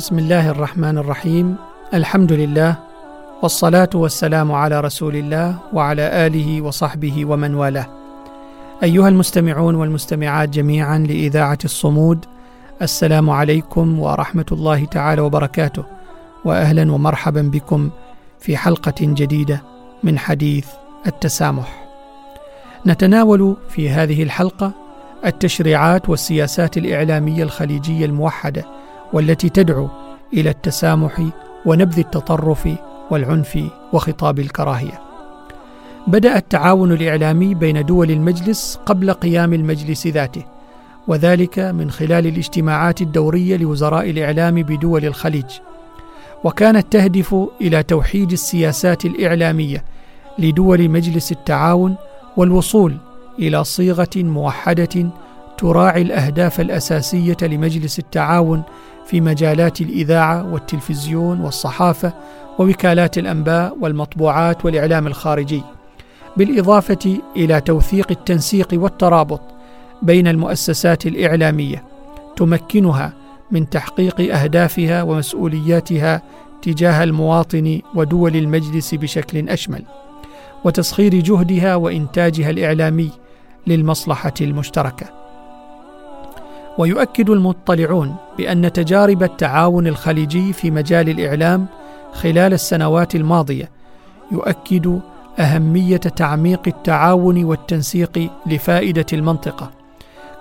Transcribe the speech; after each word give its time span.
بسم 0.00 0.18
الله 0.18 0.50
الرحمن 0.50 0.98
الرحيم. 0.98 1.56
الحمد 1.94 2.32
لله 2.32 2.76
والصلاة 3.42 3.90
والسلام 3.94 4.52
على 4.52 4.80
رسول 4.80 5.16
الله 5.16 5.58
وعلى 5.72 6.26
آله 6.26 6.62
وصحبه 6.62 7.24
ومن 7.24 7.54
والاه. 7.54 7.86
أيها 8.82 9.08
المستمعون 9.08 9.74
والمستمعات 9.74 10.48
جميعا 10.48 10.98
لإذاعة 10.98 11.58
الصمود 11.64 12.24
السلام 12.82 13.30
عليكم 13.30 14.00
ورحمة 14.00 14.46
الله 14.52 14.84
تعالى 14.84 15.20
وبركاته. 15.20 15.84
واهلا 16.44 16.92
ومرحبا 16.92 17.42
بكم 17.42 17.90
في 18.38 18.56
حلقة 18.56 19.00
جديدة 19.00 19.62
من 20.02 20.18
حديث 20.18 20.66
التسامح. 21.06 21.84
نتناول 22.86 23.56
في 23.68 23.90
هذه 23.90 24.22
الحلقة 24.22 24.72
التشريعات 25.26 26.08
والسياسات 26.08 26.76
الإعلامية 26.76 27.42
الخليجية 27.42 28.04
الموحدة 28.04 28.79
والتي 29.12 29.48
تدعو 29.48 29.88
إلى 30.32 30.50
التسامح 30.50 31.22
ونبذ 31.66 31.98
التطرف 31.98 32.68
والعنف 33.10 33.58
وخطاب 33.92 34.38
الكراهية. 34.38 35.00
بدأ 36.06 36.36
التعاون 36.36 36.92
الإعلامي 36.92 37.54
بين 37.54 37.86
دول 37.86 38.10
المجلس 38.10 38.80
قبل 38.86 39.12
قيام 39.12 39.54
المجلس 39.54 40.06
ذاته 40.06 40.44
وذلك 41.08 41.58
من 41.58 41.90
خلال 41.90 42.26
الاجتماعات 42.26 43.00
الدورية 43.00 43.56
لوزراء 43.56 44.10
الإعلام 44.10 44.62
بدول 44.62 45.04
الخليج. 45.04 45.50
وكانت 46.44 46.92
تهدف 46.92 47.36
إلى 47.60 47.82
توحيد 47.82 48.32
السياسات 48.32 49.04
الإعلامية 49.04 49.84
لدول 50.38 50.88
مجلس 50.88 51.32
التعاون 51.32 51.96
والوصول 52.36 52.96
إلى 53.38 53.64
صيغة 53.64 54.08
موحدة 54.16 55.10
تراعي 55.60 56.02
الأهداف 56.02 56.60
الأساسية 56.60 57.36
لمجلس 57.42 57.98
التعاون 57.98 58.62
في 59.06 59.20
مجالات 59.20 59.80
الإذاعة 59.80 60.52
والتلفزيون 60.52 61.40
والصحافة 61.40 62.12
ووكالات 62.58 63.18
الأنباء 63.18 63.76
والمطبوعات 63.80 64.64
والإعلام 64.64 65.06
الخارجي 65.06 65.62
بالإضافة 66.36 67.18
إلى 67.36 67.60
توثيق 67.60 68.06
التنسيق 68.10 68.68
والترابط 68.72 69.40
بين 70.02 70.28
المؤسسات 70.28 71.06
الإعلامية 71.06 71.84
تمكنها 72.36 73.12
من 73.50 73.70
تحقيق 73.70 74.34
أهدافها 74.34 75.02
ومسؤولياتها 75.02 76.22
تجاه 76.62 77.04
المواطن 77.04 77.80
ودول 77.94 78.36
المجلس 78.36 78.94
بشكل 78.94 79.48
أشمل 79.48 79.84
وتسخير 80.64 81.14
جهدها 81.14 81.76
وإنتاجها 81.76 82.50
الإعلامي 82.50 83.10
للمصلحة 83.66 84.34
المشتركة. 84.40 85.19
ويؤكد 86.80 87.30
المطلعون 87.30 88.16
بأن 88.38 88.72
تجارب 88.72 89.22
التعاون 89.22 89.86
الخليجي 89.86 90.52
في 90.52 90.70
مجال 90.70 91.08
الإعلام 91.08 91.66
خلال 92.12 92.52
السنوات 92.52 93.14
الماضية 93.14 93.70
يؤكد 94.32 95.00
أهمية 95.38 95.96
تعميق 95.96 96.60
التعاون 96.66 97.44
والتنسيق 97.44 98.30
لفائدة 98.46 99.06
المنطقة 99.12 99.70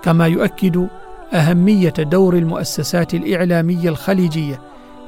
كما 0.04 0.28
يؤكد 0.28 0.88
أهمية 1.34 1.94
دور 1.98 2.34
المؤسسات 2.34 3.14
الإعلامية 3.14 3.90
الخليجية 3.90 4.60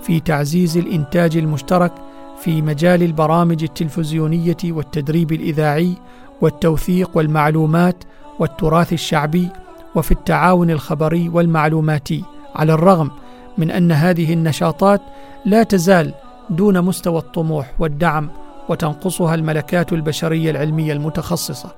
في 0.01 0.19
تعزيز 0.19 0.77
الإنتاج 0.77 1.37
المشترك 1.37 1.93
في 2.41 2.61
مجال 2.61 3.03
البرامج 3.03 3.63
التلفزيونية 3.63 4.57
والتدريب 4.65 5.31
الإذاعي 5.31 5.93
والتوثيق 6.41 7.17
والمعلومات 7.17 8.03
والتراث 8.39 8.93
الشعبي 8.93 9.49
وفي 9.95 10.11
التعاون 10.11 10.71
الخبري 10.71 11.29
والمعلوماتي 11.29 12.23
على 12.55 12.73
الرغم 12.73 13.11
من 13.57 13.71
أن 13.71 13.91
هذه 13.91 14.33
النشاطات 14.33 15.01
لا 15.45 15.63
تزال 15.63 16.13
دون 16.49 16.81
مستوى 16.81 17.17
الطموح 17.17 17.73
والدعم 17.79 18.29
وتنقصها 18.69 19.35
الملكات 19.35 19.93
البشرية 19.93 20.51
العلمية 20.51 20.93
المتخصصة 20.93 21.69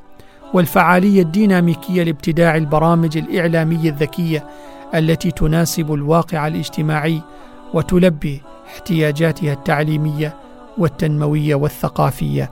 والفعالية 0.53 1.21
الديناميكية 1.21 2.03
لابتداع 2.03 2.55
البرامج 2.55 3.17
الإعلامية 3.17 3.89
الذكية 3.89 4.47
التي 4.95 5.31
تناسب 5.31 5.93
الواقع 5.93 6.47
الاجتماعي 6.47 7.21
وتلبي 7.73 8.41
احتياجاتها 8.67 9.53
التعليمية 9.53 10.35
والتنموية 10.77 11.55
والثقافية. 11.55 12.51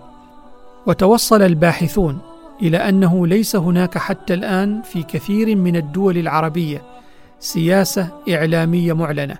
وتوصل 0.88 1.41
الباحثون 1.41 2.19
إلى 2.61 2.77
أنه 2.77 3.27
ليس 3.27 3.55
هناك 3.55 3.97
حتى 3.97 4.33
الآن 4.33 4.81
في 4.81 5.03
كثير 5.03 5.55
من 5.55 5.75
الدول 5.75 6.17
العربية 6.17 6.81
سياسة 7.39 8.07
إعلامية 8.29 8.94
معلنة 8.94 9.35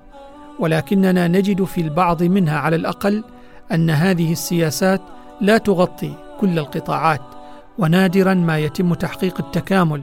ولكننا 0.60 1.28
نجد 1.28 1.64
في 1.64 1.82
البعض 1.82 2.24
منها 2.24 2.60
على 2.60 2.76
الأقل 2.76 3.24
أن 3.72 3.90
هذه 3.90 4.32
السياسات 4.32 5.02
لا 5.42 5.58
تغطي 5.58 6.14
كل 6.40 6.60
القطاعات 6.60 7.22
ونادرا 7.78 8.34
ما 8.34 8.60
يتم 8.60 8.94
تحقيق 8.94 9.40
التكامل 9.40 10.02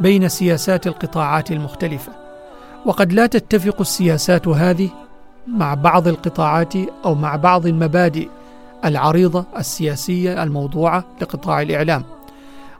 بين 0.00 0.28
سياسات 0.28 0.86
القطاعات 0.86 1.52
المختلفة. 1.52 2.12
وقد 2.86 3.12
لا 3.12 3.26
تتفق 3.26 3.80
السياسات 3.80 4.48
هذه 4.48 4.90
مع 5.46 5.74
بعض 5.74 6.08
القطاعات 6.08 6.74
أو 7.04 7.14
مع 7.14 7.36
بعض 7.36 7.66
المبادئ 7.66 8.28
العريضة 8.84 9.44
السياسية 9.58 10.42
الموضوعة 10.42 11.04
لقطاع 11.20 11.62
الإعلام. 11.62 12.04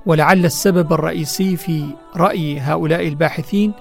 ولعل 0.07 0.45
السبب 0.45 0.93
الرئيسي 0.93 1.57
في 1.57 1.87
رأي 2.17 2.61
هؤلاء 2.61 3.09
الباحثين 3.09 3.73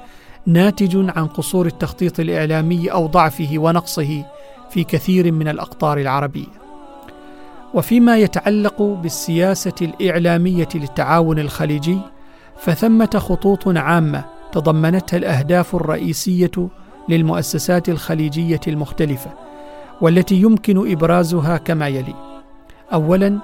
ناتج 0.45 1.09
عن 1.17 1.27
قصور 1.27 1.65
التخطيط 1.65 2.19
الإعلامي 2.19 2.91
أو 2.91 3.07
ضعفه 3.07 3.53
ونقصه 3.55 4.25
في 4.69 4.83
كثير 4.83 5.31
من 5.31 5.47
الأقطار 5.47 5.97
العربية. 5.97 6.63
وفيما 7.73 8.17
يتعلق 8.17 8.81
بالسياسة 8.81 9.73
الإعلامية 9.81 10.67
للتعاون 10.75 11.39
الخليجي 11.39 11.97
فثمة 12.57 13.09
خطوط 13.15 13.67
عامة 13.67 14.25
تضمنتها 14.51 15.17
الأهداف 15.17 15.75
الرئيسية 15.75 16.69
للمؤسسات 17.09 17.89
الخليجية 17.89 18.61
المختلفة 18.67 19.31
والتي 20.01 20.35
يمكن 20.35 20.91
إبرازها 20.91 21.57
كما 21.57 21.87
يلي. 21.87 22.15
اولا 22.93 23.39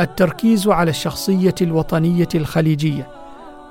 التركيز 0.00 0.68
على 0.68 0.90
الشخصية 0.90 1.54
الوطنية 1.62 2.28
الخليجية 2.34 3.06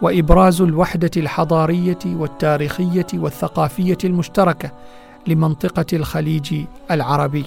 وإبراز 0.01 0.61
الوحدة 0.61 1.11
الحضارية 1.17 1.99
والتاريخية 2.05 3.07
والثقافية 3.13 3.97
المشتركة 4.03 4.71
لمنطقة 5.27 5.85
الخليج 5.93 6.65
العربي. 6.91 7.45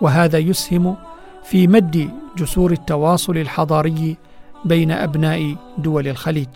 وهذا 0.00 0.38
يسهم 0.38 0.96
في 1.44 1.66
مد 1.66 2.10
جسور 2.36 2.72
التواصل 2.72 3.36
الحضاري 3.36 4.16
بين 4.64 4.90
أبناء 4.90 5.56
دول 5.78 6.08
الخليج. 6.08 6.48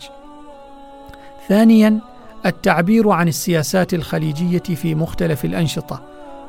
ثانيا 1.48 2.00
التعبير 2.46 3.10
عن 3.10 3.28
السياسات 3.28 3.94
الخليجية 3.94 4.58
في 4.58 4.94
مختلف 4.94 5.44
الأنشطة 5.44 6.02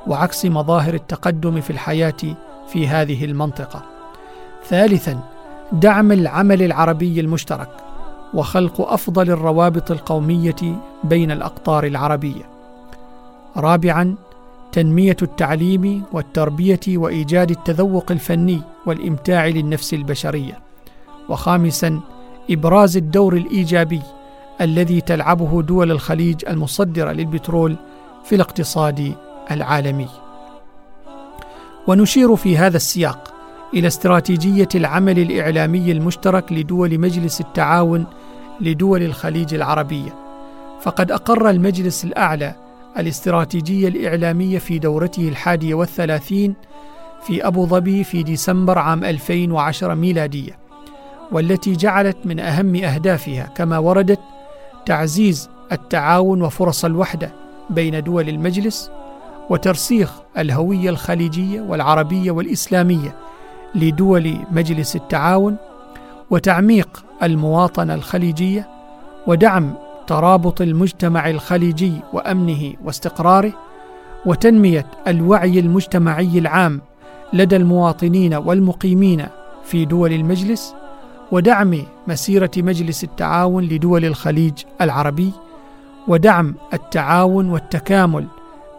وعكس 0.07 0.45
مظاهر 0.45 0.93
التقدم 0.93 1.61
في 1.61 1.69
الحياة 1.69 2.37
في 2.67 2.87
هذه 2.87 3.25
المنطقة. 3.25 3.90
ثالثا 4.65 5.19
دعم 5.71 6.11
العمل 6.11 6.63
العربي 6.63 7.19
المشترك 7.19 7.69
وخلق 8.33 8.81
أفضل 8.81 9.29
الروابط 9.29 9.91
القومية 9.91 10.55
بين 11.03 11.31
الأقطار 11.31 11.83
العربية. 11.83 12.43
رابعا 13.57 14.15
تنمية 14.71 15.17
التعليم 15.21 16.03
والتربية 16.11 16.79
وإيجاد 16.87 17.51
التذوق 17.51 18.11
الفني 18.11 18.61
والإمتاع 18.85 19.47
للنفس 19.47 19.93
البشرية. 19.93 20.59
وخامسا 21.29 21.99
إبراز 22.49 22.97
الدور 22.97 23.33
الإيجابي 23.33 24.01
الذي 24.61 25.01
تلعبه 25.01 25.61
دول 25.61 25.91
الخليج 25.91 26.45
المصدرة 26.49 27.11
للبترول 27.11 27.75
في 28.23 28.35
الاقتصاد 28.35 29.13
العالمي. 29.51 30.07
ونشير 31.87 32.35
في 32.35 32.57
هذا 32.57 32.77
السياق 32.77 33.30
إلى 33.73 33.87
استراتيجية 33.87 34.69
العمل 34.75 35.19
الإعلامي 35.19 35.91
المشترك 35.91 36.51
لدول 36.51 36.99
مجلس 36.99 37.41
التعاون 37.41 38.05
لدول 38.61 39.03
الخليج 39.03 39.53
العربية. 39.53 40.15
فقد 40.81 41.11
أقر 41.11 41.49
المجلس 41.49 42.05
الأعلى 42.05 42.55
الاستراتيجية 42.97 43.87
الإعلامية 43.87 44.59
في 44.59 44.79
دورته 44.79 45.29
الحادية 45.29 45.73
والثلاثين 45.73 46.55
في 47.23 47.47
أبو 47.47 47.65
ظبي 47.65 48.03
في 48.03 48.23
ديسمبر 48.23 48.79
عام 48.79 49.03
2010 49.03 49.93
ميلادية 49.93 50.57
والتي 51.31 51.73
جعلت 51.73 52.17
من 52.25 52.39
أهم 52.39 52.75
أهدافها 52.75 53.43
كما 53.55 53.77
وردت 53.77 54.19
تعزيز 54.85 55.49
التعاون 55.71 56.41
وفرص 56.41 56.85
الوحدة 56.85 57.33
بين 57.69 58.03
دول 58.03 58.29
المجلس 58.29 58.91
وترسيخ 59.49 60.11
الهوية 60.37 60.89
الخليجية 60.89 61.61
والعربية 61.61 62.31
والإسلامية 62.31 63.15
لدول 63.75 64.37
مجلس 64.51 64.95
التعاون 64.95 65.57
وتعميق 66.29 67.05
المواطنة 67.23 67.93
الخليجية 67.93 68.69
ودعم 69.27 69.73
ترابط 70.07 70.61
المجتمع 70.61 71.29
الخليجي 71.29 71.93
وأمنه 72.13 72.73
واستقراره 72.83 73.53
وتنمية 74.25 74.85
الوعي 75.07 75.59
المجتمعي 75.59 76.39
العام 76.39 76.81
لدى 77.33 77.55
المواطنين 77.55 78.33
والمقيمين 78.33 79.25
في 79.63 79.85
دول 79.85 80.13
المجلس 80.13 80.75
ودعم 81.31 81.81
مسيرة 82.07 82.51
مجلس 82.57 83.03
التعاون 83.03 83.63
لدول 83.63 84.05
الخليج 84.05 84.53
العربي 84.81 85.31
ودعم 86.07 86.55
التعاون 86.73 87.49
والتكامل 87.49 88.27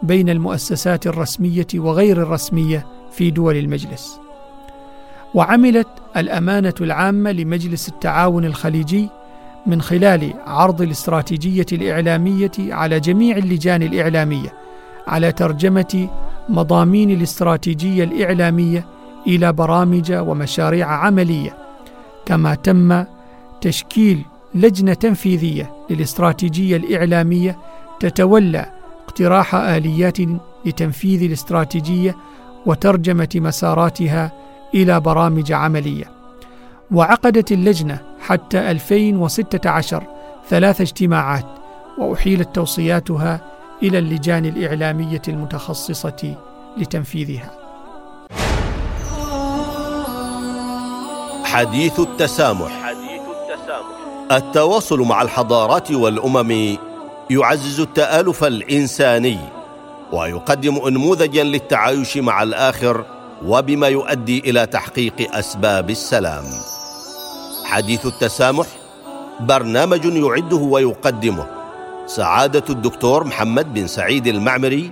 بين 0.03 0.29
المؤسسات 0.29 1.07
الرسمية 1.07 1.67
وغير 1.75 2.21
الرسمية 2.21 2.87
في 3.11 3.31
دول 3.31 3.55
المجلس. 3.55 4.22
وعملت 5.33 5.87
الأمانة 6.17 6.73
العامة 6.81 7.31
لمجلس 7.31 7.89
التعاون 7.89 8.45
الخليجي 8.45 9.09
من 9.65 9.81
خلال 9.81 10.33
عرض 10.47 10.81
الاستراتيجية 10.81 11.65
الإعلامية 11.71 12.51
على 12.59 12.99
جميع 12.99 13.37
اللجان 13.37 13.83
الإعلامية 13.83 14.53
على 15.07 15.31
ترجمة 15.31 16.09
مضامين 16.49 17.11
الاستراتيجية 17.11 18.03
الإعلامية 18.03 18.85
إلى 19.27 19.53
برامج 19.53 20.11
ومشاريع 20.11 20.87
عملية 20.87 21.57
كما 22.25 22.55
تم 22.55 23.03
تشكيل 23.61 24.21
لجنة 24.55 24.93
تنفيذية 24.93 25.71
للاستراتيجية 25.89 26.77
الإعلامية 26.77 27.57
تتولى 27.99 28.65
اقتراح 29.07 29.55
آليات 29.55 30.17
لتنفيذ 30.65 31.23
الاستراتيجية 31.23 32.15
وترجمة 32.65 33.29
مساراتها 33.35 34.31
إلى 34.73 34.99
برامج 34.99 35.51
عملية. 35.51 36.11
وعقدت 36.91 37.51
اللجنة 37.51 37.99
حتى 38.19 38.71
2016 38.71 40.03
ثلاث 40.49 40.81
اجتماعات 40.81 41.45
وأحيلت 41.97 42.55
توصياتها 42.55 43.41
إلى 43.83 43.97
اللجان 43.99 44.45
الإعلامية 44.45 45.21
المتخصصة 45.27 46.35
لتنفيذها. 46.77 47.51
حديث 51.43 51.99
التسامح. 51.99 52.71
حديث 52.83 53.21
التسامح. 53.21 54.31
التواصل 54.31 54.99
مع 54.99 55.21
الحضارات 55.21 55.91
والأمم 55.91 56.77
يعزز 57.29 57.79
التآلف 57.79 58.43
الإنساني 58.43 59.39
ويقدم 60.11 60.75
انموذجا 60.87 61.43
للتعايش 61.43 62.17
مع 62.17 62.43
الآخر 62.43 63.05
وبما 63.45 63.87
يؤدي 63.87 64.39
إلى 64.39 64.65
تحقيق 64.65 65.35
أسباب 65.35 65.89
السلام. 65.89 66.43
حديث 67.65 68.05
التسامح 68.05 68.67
برنامج 69.39 70.05
يعده 70.05 70.57
ويقدمه 70.57 71.47
سعادة 72.05 72.63
الدكتور 72.69 73.23
محمد 73.23 73.73
بن 73.73 73.87
سعيد 73.87 74.27
المعمري. 74.27 74.91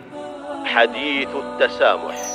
حديث 0.65 1.30
التسامح. 1.30 2.31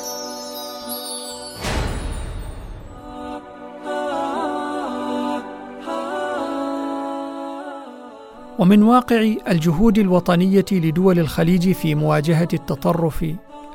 ومن 8.58 8.82
واقع 8.82 9.34
الجهود 9.48 9.98
الوطنية 9.98 10.64
لدول 10.72 11.18
الخليج 11.18 11.72
في 11.72 11.94
مواجهة 11.94 12.48
التطرف 12.52 13.24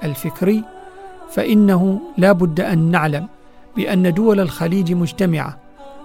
الفكري 0.04 0.64
فإنه 1.32 2.00
لا 2.18 2.32
بد 2.32 2.60
أن 2.60 2.92
نعلم 2.92 3.28
بأن 3.76 4.14
دول 4.14 4.40
الخليج 4.40 4.94
مجتمعة 4.94 5.58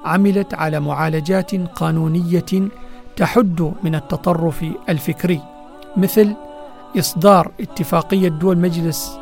عملت 0.05 0.55
على 0.55 0.81
معالجات 0.81 1.55
قانونية 1.55 2.69
تحد 3.17 3.73
من 3.83 3.95
التطرف 3.95 4.65
الفكري 4.89 5.41
مثل 5.97 6.35
إصدار 6.99 7.51
اتفاقية 7.61 8.29
دول 8.29 8.59
مجلس 8.59 9.19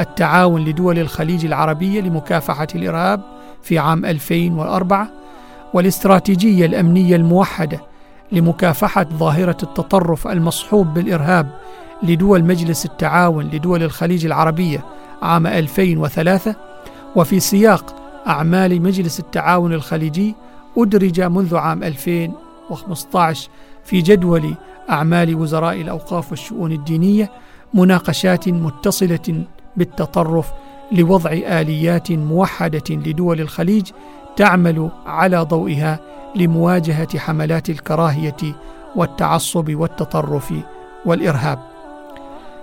التعاون 0.00 0.64
لدول 0.64 0.98
الخليج 0.98 1.44
العربية 1.44 2.00
لمكافحة 2.00 2.66
الإرهاب 2.74 3.20
في 3.62 3.78
عام 3.78 4.04
2004 4.04 5.08
والاستراتيجية 5.74 6.66
الأمنية 6.66 7.16
الموحدة 7.16 7.80
لمكافحة 8.32 9.06
ظاهرة 9.18 9.56
التطرف 9.62 10.28
المصحوب 10.28 10.94
بالإرهاب 10.94 11.50
لدول 12.02 12.44
مجلس 12.44 12.84
التعاون 12.84 13.44
لدول 13.44 13.82
الخليج 13.82 14.26
العربية 14.26 14.84
عام 15.22 15.46
2003 15.46 16.54
وفي 17.16 17.40
سياق 17.40 17.96
أعمال 18.26 18.82
مجلس 18.82 19.20
التعاون 19.20 19.72
الخليجي 19.72 20.34
أدرج 20.76 21.20
منذ 21.20 21.56
عام 21.56 21.82
2015 21.82 23.50
في 23.84 24.00
جدول 24.00 24.54
أعمال 24.90 25.34
وزراء 25.34 25.80
الأوقاف 25.80 26.30
والشؤون 26.30 26.72
الدينية 26.72 27.30
مناقشات 27.74 28.48
متصلة 28.48 29.44
بالتطرف 29.76 30.52
لوضع 30.92 31.30
آليات 31.32 32.12
موحدة 32.12 32.82
لدول 32.90 33.40
الخليج 33.40 33.90
تعمل 34.36 34.90
على 35.06 35.38
ضوئها 35.38 35.98
لمواجهة 36.36 37.18
حملات 37.18 37.70
الكراهية 37.70 38.36
والتعصب 38.96 39.74
والتطرف 39.74 40.54
والإرهاب. 41.06 41.58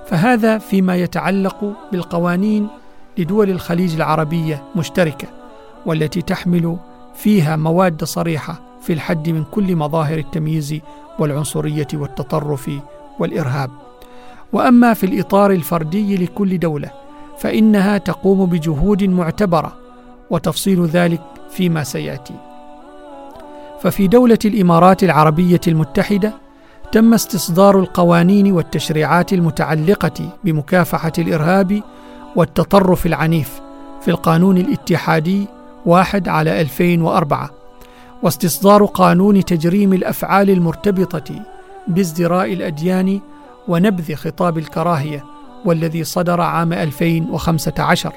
فهذا 0.07 0.57
فيما 0.57 0.95
يتعلق 0.95 1.73
بالقوانين 1.91 2.67
لدول 3.17 3.49
الخليج 3.49 3.95
العربية 3.95 4.63
مشتركة 4.75 5.27
والتي 5.85 6.21
تحمل 6.21 6.77
فيها 7.15 7.55
مواد 7.55 8.03
صريحة 8.03 8.61
في 8.81 8.93
الحد 8.93 9.29
من 9.29 9.43
كل 9.43 9.75
مظاهر 9.75 10.17
التمييز 10.17 10.79
والعنصرية 11.19 11.87
والتطرف 11.93 12.71
والإرهاب. 13.19 13.69
وأما 14.53 14.93
في 14.93 15.05
الإطار 15.05 15.51
الفردي 15.51 16.17
لكل 16.17 16.59
دولة 16.59 16.91
فإنها 17.37 17.97
تقوم 17.97 18.45
بجهود 18.45 19.03
معتبرة 19.03 19.77
وتفصيل 20.29 20.85
ذلك 20.85 21.21
فيما 21.49 21.83
سيأتي. 21.83 22.33
ففي 23.81 24.07
دولة 24.07 24.39
الإمارات 24.45 25.03
العربية 25.03 25.61
المتحدة 25.67 26.33
تم 26.95 27.13
استصدار 27.13 27.79
القوانين 27.79 28.51
والتشريعات 28.51 29.33
المتعلقة 29.33 30.29
بمكافحة 30.43 31.11
الإرهاب 31.17 31.81
والتطرف 32.35 33.05
العنيف 33.05 33.61
في 34.01 34.11
القانون 34.11 34.57
الاتحادي 34.57 35.47
واحد 35.85 36.27
على 36.27 36.61
2004 36.61 37.49
واستصدار 38.23 38.85
قانون 38.85 39.45
تجريم 39.45 39.93
الأفعال 39.93 40.49
المرتبطة 40.49 41.43
بازدراء 41.87 42.53
الأديان 42.53 43.19
ونبذ 43.67 44.15
خطاب 44.15 44.57
الكراهية 44.57 45.23
والذي 45.65 46.03
صدر 46.03 46.41
عام 46.41 46.73
2015 46.73 48.13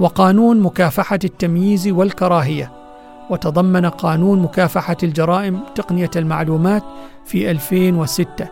وقانون 0.00 0.60
مكافحة 0.60 1.18
التمييز 1.24 1.88
والكراهية. 1.88 2.81
وتضمن 3.30 3.86
قانون 3.86 4.42
مكافحة 4.42 4.96
الجرائم 5.02 5.60
تقنية 5.74 6.10
المعلومات 6.16 6.82
في 7.24 7.50
2006 7.50 8.48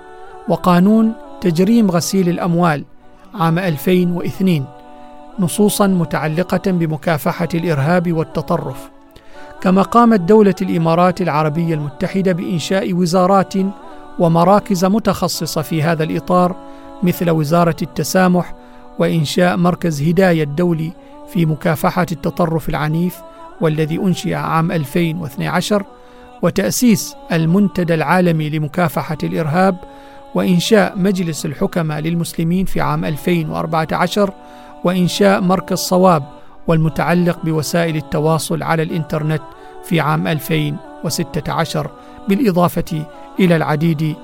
وقانون 0.49 1.13
تجريم 1.41 1.91
غسيل 1.91 2.29
الأموال 2.29 2.85
عام 3.35 3.59
2002 3.59 4.65
نصوصا 5.39 5.87
متعلقة 5.87 6.71
بمكافحة 6.71 7.49
الإرهاب 7.55 8.13
والتطرف. 8.13 8.91
كما 9.61 9.83
قامت 9.83 10.21
دولة 10.21 10.55
الإمارات 10.63 11.21
العربية 11.21 11.75
المتحدة 11.75 12.33
بإنشاء 12.33 12.93
وزارات 12.93 13.55
ومراكز 14.19 14.85
متخصصة 14.85 15.63
في 15.63 15.83
هذا 15.83 16.05
الإطار 16.05 16.57
مثل 17.03 17.31
وزارة 17.31 17.77
التسامح 17.83 18.55
وإنشاء 18.99 19.57
مركز 19.57 20.03
هداية 20.03 20.43
الدولي 20.43 20.93
في 21.33 21.47
مكافحة 21.47 22.07
التطرف 22.13 22.69
العنيف 22.69 23.23
والذي 23.61 23.99
أنشئ 23.99 24.35
عام 24.35 24.73
2012 24.73 25.85
وتأسيس 26.43 27.17
المنتدى 27.33 27.95
العالمي 27.95 28.51
لمكافحة 28.51 29.19
الإرهاب 29.23 29.77
وإنشاء 30.35 30.99
مجلس 30.99 31.47
الحكماء 31.47 32.01
للمسلمين 32.01 32.65
في 32.65 32.81
عام 32.81 33.05
2014 33.05 34.33
وإنشاء 34.85 35.41
مركز 35.41 35.79
صواب 35.79 36.23
والمتعلق 36.67 37.39
بوسائل 37.45 37.97
التواصل 37.97 38.63
على 38.63 38.83
الإنترنت 38.83 39.43
في 39.85 40.01
عام 40.01 40.29
2016 40.29 41.91
بالإضافة 42.29 43.07
إلى 43.41 43.57
العديد 43.57 44.17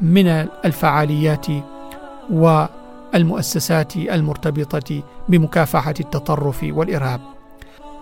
من 0.00 0.28
الفعاليات 0.64 1.46
والمؤسسات 2.30 3.96
المرتبطة 3.96 5.02
بمكافحة 5.28 5.94
التطرف 6.00 6.66
والإرهاب. 6.68 7.33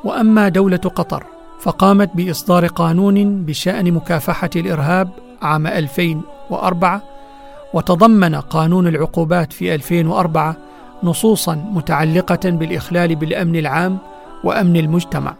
وأما 0.04 0.48
دولة 0.48 0.76
قطر 0.76 1.24
فقامت 1.60 2.10
بإصدار 2.14 2.66
قانون 2.66 3.44
بشأن 3.44 3.92
مكافحة 3.92 4.50
الإرهاب 4.56 5.08
عام 5.42 5.66
2004 5.66 7.02
وتضمن 7.74 8.34
قانون 8.34 8.86
العقوبات 8.86 9.52
في 9.52 9.74
2004 9.74 10.56
نصوصا 11.02 11.54
متعلقة 11.54 12.50
بالإخلال 12.50 13.14
بالأمن 13.16 13.56
العام 13.56 13.98
وأمن 14.44 14.76
المجتمع. 14.76 15.34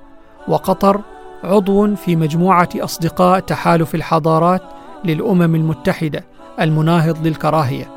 وقطر 0.49 1.01
عضو 1.45 1.95
في 1.95 2.17
مجموعة 2.17 2.69
أصدقاء 2.77 3.41
تحالف 3.41 3.95
الحضارات 3.95 4.63
للأمم 5.05 5.55
المتحدة 5.55 6.25
المناهض 6.61 7.27
للكراهية. 7.27 7.91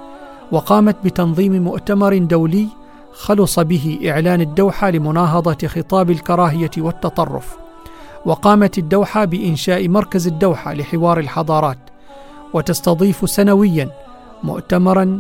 وقامت 0.51 0.95
بتنظيم 1.03 1.63
مؤتمر 1.63 2.17
دولي 2.17 2.67
خلص 3.15 3.59
به 3.59 3.99
إعلان 4.05 4.41
الدوحة 4.41 4.89
لمناهضة 4.89 5.67
خطاب 5.67 6.11
الكراهية 6.11 6.71
والتطرف 6.77 7.57
وقامت 8.25 8.77
الدوحة 8.77 9.25
بإنشاء 9.25 9.87
مركز 9.87 10.27
الدوحة 10.27 10.73
لحوار 10.73 11.19
الحضارات 11.19 11.77
وتستضيف 12.53 13.29
سنويا 13.29 13.89
مؤتمرا 14.43 15.19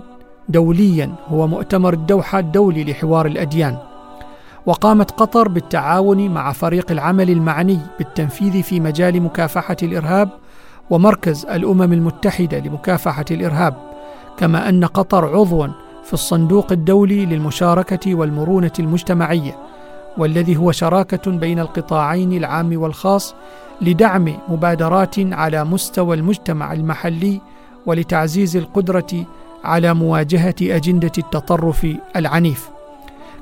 دوليا 0.49 1.15
هو 1.27 1.47
مؤتمر 1.47 1.93
الدوحة 1.93 2.39
الدولي 2.39 2.83
لحوار 2.83 3.25
الأديان. 3.25 3.77
وقامت 4.65 5.11
قطر 5.11 5.47
بالتعاون 5.47 6.29
مع 6.29 6.51
فريق 6.51 6.91
العمل 6.91 7.29
المعني 7.29 7.79
بالتنفيذ 7.97 8.63
في 8.63 8.79
مجال 8.79 9.21
مكافحة 9.21 9.77
الإرهاب 9.83 10.29
ومركز 10.89 11.45
الأمم 11.45 11.93
المتحدة 11.93 12.59
لمكافحة 12.59 13.25
الإرهاب 13.31 13.75
كما 14.37 14.69
أن 14.69 14.85
قطر 14.85 15.37
عضو 15.37 15.67
في 16.05 16.13
الصندوق 16.13 16.71
الدولي 16.71 17.25
للمشاركة 17.25 18.15
والمرونة 18.15 18.71
المجتمعية 18.79 19.57
والذي 20.17 20.57
هو 20.57 20.71
شراكة 20.71 21.31
بين 21.31 21.59
القطاعين 21.59 22.33
العام 22.33 22.81
والخاص 22.81 23.35
لدعم 23.81 24.33
مبادرات 24.49 25.15
على 25.19 25.63
مستوى 25.63 26.15
المجتمع 26.15 26.73
المحلي 26.73 27.41
ولتعزيز 27.85 28.57
القدرة 28.57 29.25
على 29.63 29.93
مواجهة 29.93 30.55
أجندة 30.61 31.11
التطرف 31.17 31.87
العنيف. 32.15 32.69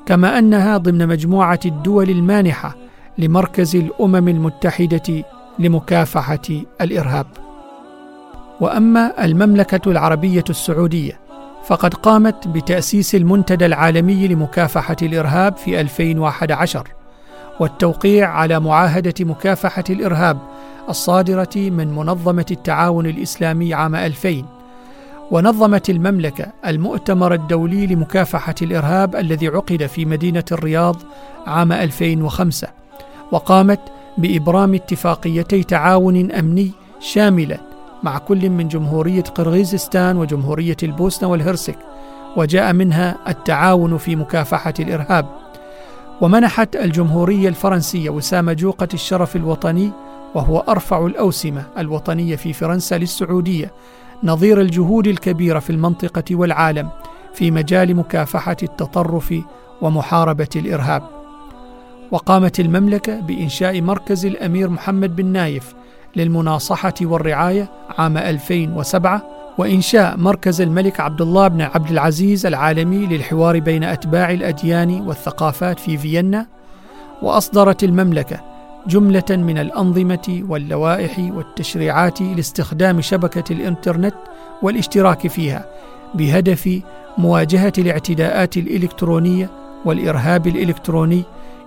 كما 0.06 0.38
أنها 0.38 0.76
ضمن 0.76 1.08
مجموعة 1.08 1.60
الدول 1.66 2.10
المانحة 2.10 2.76
لمركز 3.18 3.76
الأمم 3.76 4.28
المتحدة 4.28 5.24
لمكافحة 5.58 6.62
الإرهاب. 6.80 7.26
وأما 8.60 9.24
المملكة 9.24 9.90
العربية 9.90 10.44
السعودية 10.50 11.23
فقد 11.66 11.94
قامت 11.94 12.48
بتأسيس 12.48 13.14
المنتدى 13.14 13.66
العالمي 13.66 14.28
لمكافحة 14.28 14.96
الإرهاب 15.02 15.56
في 15.56 15.80
2011 15.80 16.88
والتوقيع 17.60 18.30
على 18.30 18.60
معاهدة 18.60 19.14
مكافحة 19.20 19.84
الإرهاب 19.90 20.38
الصادرة 20.88 21.50
من 21.56 21.94
منظمة 21.94 22.46
التعاون 22.50 23.06
الإسلامي 23.06 23.74
عام 23.74 23.94
2000 23.94 24.44
ونظمت 25.30 25.90
المملكة 25.90 26.46
المؤتمر 26.66 27.34
الدولي 27.34 27.86
لمكافحة 27.86 28.54
الإرهاب 28.62 29.16
الذي 29.16 29.48
عقد 29.48 29.86
في 29.86 30.04
مدينة 30.04 30.44
الرياض 30.52 30.96
عام 31.46 31.72
2005 31.72 32.68
وقامت 33.32 33.80
بإبرام 34.18 34.74
اتفاقيتي 34.74 35.62
تعاون 35.62 36.32
أمني 36.32 36.70
شاملة 37.00 37.58
مع 38.04 38.18
كل 38.18 38.50
من 38.50 38.68
جمهورية 38.68 39.22
قرغيزستان 39.22 40.16
وجمهورية 40.16 40.76
البوسنة 40.82 41.28
والهرسك 41.28 41.78
وجاء 42.36 42.72
منها 42.72 43.16
التعاون 43.28 43.98
في 43.98 44.16
مكافحة 44.16 44.74
الإرهاب. 44.80 45.26
ومنحت 46.20 46.76
الجمهورية 46.76 47.48
الفرنسية 47.48 48.10
وسام 48.10 48.50
جوقة 48.50 48.88
الشرف 48.94 49.36
الوطني 49.36 49.90
وهو 50.34 50.58
أرفع 50.58 51.06
الأوسمة 51.06 51.64
الوطنية 51.78 52.36
في 52.36 52.52
فرنسا 52.52 52.98
للسعودية 52.98 53.72
نظير 54.24 54.60
الجهود 54.60 55.06
الكبيرة 55.06 55.58
في 55.58 55.70
المنطقة 55.70 56.36
والعالم 56.36 56.88
في 57.34 57.50
مجال 57.50 57.96
مكافحة 57.96 58.56
التطرف 58.62 59.34
ومحاربة 59.82 60.48
الإرهاب. 60.56 61.02
وقامت 62.10 62.60
المملكة 62.60 63.20
بإنشاء 63.20 63.80
مركز 63.80 64.26
الأمير 64.26 64.68
محمد 64.68 65.16
بن 65.16 65.26
نايف 65.26 65.74
للمناصحة 66.16 66.94
والرعاية 67.02 67.70
عام 67.98 68.16
2007 68.18 69.22
وانشاء 69.58 70.16
مركز 70.16 70.60
الملك 70.60 71.00
عبد 71.00 71.20
الله 71.20 71.48
بن 71.48 71.60
عبد 71.60 71.90
العزيز 71.90 72.46
العالمي 72.46 73.06
للحوار 73.06 73.58
بين 73.58 73.84
أتباع 73.84 74.30
الأديان 74.30 75.00
والثقافات 75.00 75.78
في 75.78 75.96
فيينا 75.96 76.46
وأصدرت 77.22 77.84
المملكة 77.84 78.40
جملة 78.86 79.24
من 79.30 79.58
الأنظمة 79.58 80.42
واللوائح 80.48 81.18
والتشريعات 81.18 82.22
لاستخدام 82.22 83.00
شبكة 83.00 83.52
الإنترنت 83.52 84.14
والاشتراك 84.62 85.26
فيها 85.26 85.66
بهدف 86.14 86.80
مواجهة 87.18 87.72
الاعتداءات 87.78 88.56
الإلكترونية 88.56 89.50
والإرهاب 89.84 90.46
الإلكتروني 90.46 91.22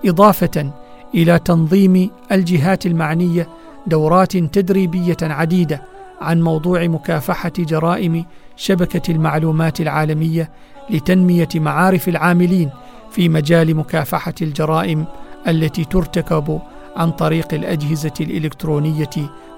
إضافة 0.05 0.71
إلى 1.15 1.39
تنظيم 1.39 2.09
الجهات 2.31 2.85
المعنية 2.85 3.47
دورات 3.87 4.37
تدريبية 4.37 5.17
عديدة 5.21 5.81
عن 6.21 6.41
موضوع 6.41 6.87
مكافحة 6.87 7.51
جرائم 7.59 8.25
شبكة 8.55 9.11
المعلومات 9.11 9.81
العالمية 9.81 10.49
لتنمية 10.89 11.49
معارف 11.55 12.07
العاملين 12.07 12.69
في 13.11 13.29
مجال 13.29 13.75
مكافحة 13.75 14.33
الجرائم 14.41 15.05
التي 15.47 15.85
ترتكب 15.85 16.59
عن 16.95 17.11
طريق 17.11 17.53
الأجهزة 17.53 18.13
الإلكترونية 18.21 19.09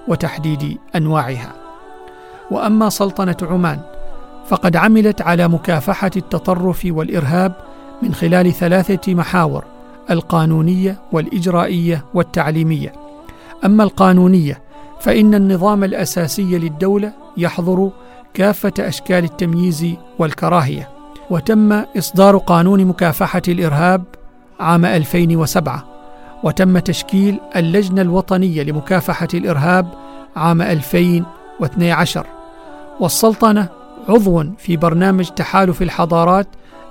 وتحديد 0.08 0.78
أنواعها. 0.96 1.54
وأما 2.52 2.90
سلطنة 2.90 3.38
عمان 3.42 3.80
فقد 4.48 4.76
عملت 4.76 5.22
على 5.22 5.48
مكافحة 5.48 6.12
التطرف 6.18 6.88
والإرهاب 6.90 7.54
من 8.02 8.14
خلال 8.14 8.54
ثلاثة 8.54 9.14
محاور 9.14 9.66
القانونية 10.12 11.00
والإجرائية 11.12 12.06
والتعليمية. 12.14 12.99
أما 13.66 13.84
القانونية 13.84 14.62
فإن 15.00 15.36
النظام 15.36 15.84
الأساسي 15.84 16.58
للدولة 16.58 17.14
يحظر 17.38 17.90
كافة 18.34 18.74
أشكال 18.80 19.24
التمييز 19.24 19.94
والكراهية 20.20 20.90
وتم 21.30 21.72
إصدار 21.98 22.38
قانون 22.38 22.86
مكافحة 22.86 23.42
الإرهاب 23.48 24.04
عام 24.60 24.86
2007 24.86 25.86
وتم 26.44 26.80
تشكيل 26.80 27.40
اللجنة 27.56 28.02
الوطنية 28.02 28.64
لمكافحة 28.64 29.28
الإرهاب 29.34 29.94
عام 30.36 30.62
2012 30.62 32.26
والسلطنة 33.00 33.68
عضو 34.10 34.44
في 34.58 34.78
برنامج 34.78 35.26
تحالف 35.26 35.82
الحضارات 35.82 36.48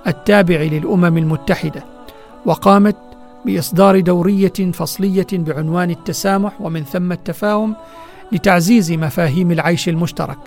التابع 0.07 0.55
للأمم 0.55 1.17
المتحدة 1.17 1.83
وقامت 2.45 2.95
بإصدار 3.49 3.99
دورية 3.99 4.71
فصلية 4.73 5.27
بعنوان 5.33 5.89
التسامح 5.89 6.61
ومن 6.61 6.83
ثم 6.83 7.11
التفاهم 7.11 7.75
لتعزيز 8.31 8.91
مفاهيم 8.91 9.51
العيش 9.51 9.89
المشترك 9.89 10.37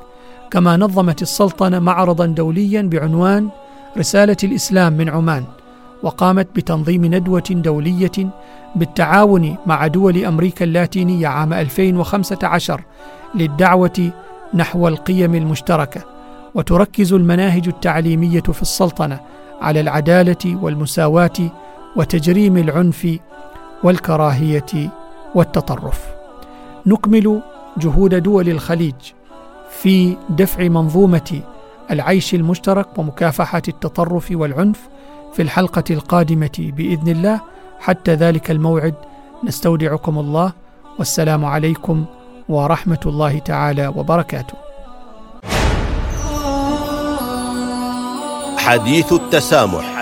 كما 0.50 0.76
نظمت 0.76 1.22
السلطنة 1.22 1.78
معرضا 1.78 2.26
دوليا 2.26 2.82
بعنوان 2.82 3.48
رسالة 3.98 4.36
الإسلام 4.44 4.92
من 4.92 5.08
عمان 5.08 5.44
وقامت 6.02 6.48
بتنظيم 6.56 7.04
ندوة 7.04 7.44
دولية 7.50 8.30
بالتعاون 8.76 9.56
مع 9.66 9.86
دول 9.86 10.24
أمريكا 10.24 10.64
اللاتينية 10.64 11.26
عام 11.26 11.52
2015 11.52 12.80
للدعوة 13.34 14.10
نحو 14.54 14.88
القيم 14.88 15.34
المشتركة 15.34 16.00
وتركز 16.54 17.12
المناهج 17.12 17.68
التعليمية 17.68 18.40
في 18.40 18.62
السلطنة 18.62 19.20
على 19.60 19.80
العدالة 19.80 20.58
والمساواة 20.62 21.61
وتجريم 21.96 22.56
العنف 22.56 23.18
والكراهية 23.84 24.90
والتطرف. 25.34 26.00
نكمل 26.86 27.42
جهود 27.76 28.14
دول 28.14 28.48
الخليج 28.48 28.94
في 29.70 30.16
دفع 30.30 30.68
منظومة 30.68 31.40
العيش 31.90 32.34
المشترك 32.34 32.98
ومكافحة 32.98 33.62
التطرف 33.68 34.28
والعنف 34.32 34.88
في 35.32 35.42
الحلقة 35.42 35.84
القادمة 35.90 36.72
بإذن 36.76 37.08
الله 37.08 37.40
حتى 37.80 38.14
ذلك 38.14 38.50
الموعد 38.50 38.94
نستودعكم 39.44 40.18
الله 40.18 40.52
والسلام 40.98 41.44
عليكم 41.44 42.04
ورحمة 42.48 43.00
الله 43.06 43.38
تعالى 43.38 43.86
وبركاته. 43.88 44.54
حديث 48.58 49.12
التسامح 49.12 50.01